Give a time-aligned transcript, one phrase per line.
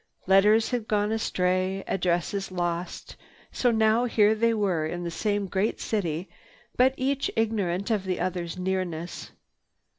[0.25, 3.15] Letters had gone astray, addresses lost,
[3.51, 6.27] so now here they were in the same great city,
[6.75, 9.29] but each ignorant of the other's nearness.